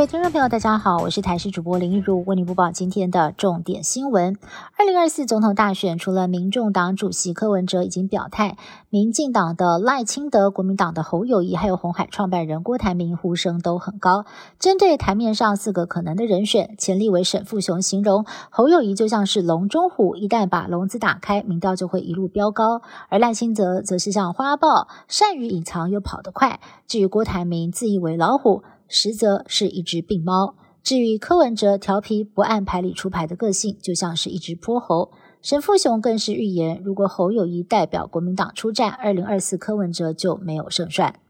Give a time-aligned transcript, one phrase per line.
[0.00, 4.38] 各位听众朋友，大家好，我是台视主播林玉如，为您播报今天的重点新闻。
[4.78, 8.56] 二零二四总统大选，除了民众党主席柯文哲已经表态，
[8.88, 14.24] 民进党的赖清德、国民党的侯友谊，还有红海创办人郭台铭，呼声都很高。
[14.58, 22.80] 针对台面上四个可能的人选，前立委沈富雄形容侯友谊就像是笼中虎，一旦把笼子打开，民调就会一路飙高；
[23.10, 26.58] 而赖清德则是像花豹，善于隐藏又跑得快。
[26.86, 28.62] 至于郭台铭，自以为老虎。
[28.90, 30.56] 实则是一只病猫。
[30.82, 35.10] 至于柯文哲调皮不按牌理出牌的个性，就像是一只泼猴。
[35.40, 41.20] 神父雄更是预言，如果侯友谊代表国民党出战，二零二四柯文哲就没有胜算。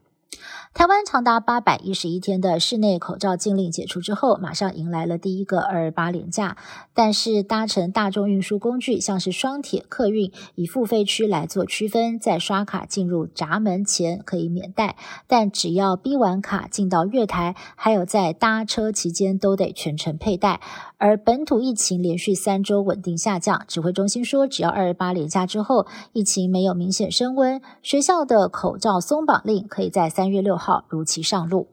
[0.72, 6.56] 台湾长达八百一十一天的室内口罩禁令解除之后，马上迎来了第一个二二八连假。
[6.94, 20.60] 但是搭乘大众运输工具，像是双铁、客运，以付费区来做区分，在刷卡进入闸门前可以免带，但只要逼完卡进到月台，还有在搭车期间都得全程佩戴。
[20.98, 31.68] 而本土疫情连续三周稳定下降，指挥中心说，只要二二八连假之后疫情没有明显升温，学校的口罩松绑令可以在三月六号如期上路。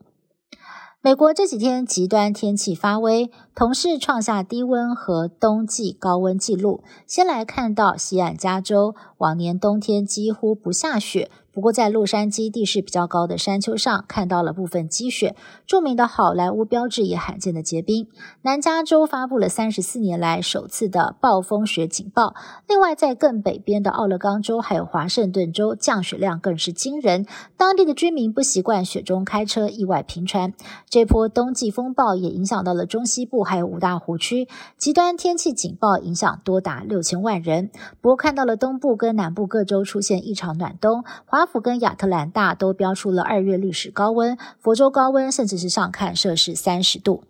[0.99, 6.83] 美国这几天极端天气发威，同时创下低温和冬季高温纪录。
[7.05, 11.29] 先来看到西岸加州，往年冬天几乎不下雪。
[11.57, 18.07] 不过，在洛杉矶地势比较高的山丘上看到了部分积雪，著名的好莱坞标志也罕见的结冰。
[18.43, 22.35] 南加州发布了三十四年来首次的暴风雪警报。
[22.67, 27.25] 另外，在更北边的奥勒冈州还有华盛顿州，降雪量更是惊人。
[27.57, 30.53] 当地的居民不习惯雪中开车，意外频传。
[30.87, 37.71] 这波冬季风暴也影响到了中西部还有五大湖区，极端天气警报影响多达六千万人。
[37.99, 41.46] 不过，看到了东部跟南部各州出现异常暖冬，华。
[41.47, 47.23] 府跟亚特兰大都标出了二月历史高温，佛州高温甚至是上看摄氏三十度。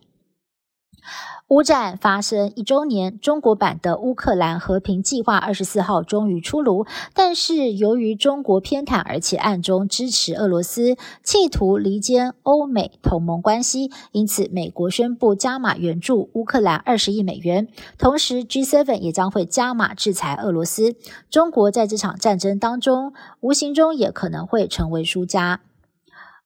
[1.50, 20.96] 乌战发生一周年，中国版的乌克兰和平计划二十四号终于出炉，但是由于中国偏袒，而且暗中支持俄罗斯，企图离间欧美同盟关系，因此美国宣布加码援助乌克兰二十亿美元，同时 G7 也将会加码制裁俄罗斯。
[21.30, 25.62] 中国在这场战争当中，无形中也可能会成为输家。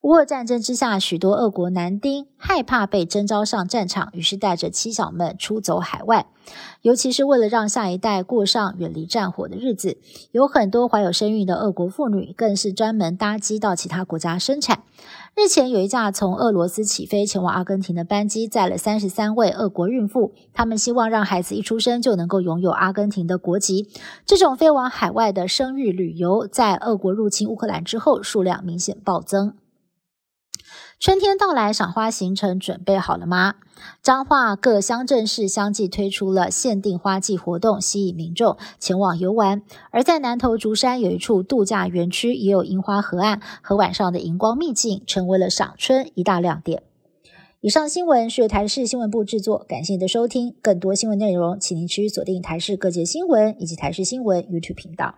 [0.01, 6.25] 乌俄战争之下，许多俄国男丁害怕被征召上战场，于是带着妻小们出走海外。
[6.81, 9.99] 尤其是为了让下一代过上远离战火的日子，
[10.31, 14.81] 有很多怀有身孕的俄国妇女更是专门搭机到其他国家生产。
[15.35, 23.87] 日前有一架从俄罗斯起飞前往阿根廷的班机，载了三十三位俄国孕妇，他们希望让孩子一出生就能够拥有阿根廷的国籍。
[24.25, 29.53] 这种飞往海外的生育旅游，在俄国入侵乌克兰之后，数量明显暴增。
[31.01, 33.55] 春天到来，赏花行程准备好了吗？
[34.03, 39.63] 彰化各乡镇市相继推出了限定花季活动，吸引民众前往游玩。
[39.89, 46.83] 而在南投竹山有一处度假园区，也有樱花河岸和晚上的荧光秘境，成为了赏春一大亮点。
[47.61, 50.53] 以上新闻是由台视新闻部制作，感谢您的收听。
[50.61, 55.15] 更多新闻内容，请您持续锁定台视各界新闻以及台视新闻 YouTube 频道。